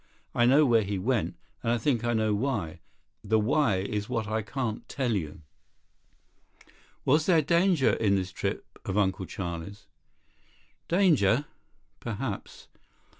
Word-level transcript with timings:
I 0.33 0.47
know 0.47 0.65
where 0.65 0.81
he 0.81 0.97
went, 0.97 1.35
and 1.61 1.71
I 1.71 1.77
think 1.77 2.03
I 2.03 2.13
know 2.13 2.33
why. 2.33 2.79
The 3.23 3.37
why 3.37 3.75
is 3.75 4.09
what 4.09 4.27
I 4.27 4.41
can't 4.41 4.89
tell 4.89 5.11
you." 5.13 5.43
"Was 7.05 7.27
there 7.27 7.43
danger 7.43 7.91
in 7.93 8.15
this 8.15 8.31
trip 8.31 8.65
of 8.83 8.97
Uncle 8.97 9.27
Charlie's?" 9.27 9.85
"Danger? 10.87 11.45
Perhaps. 11.99 12.67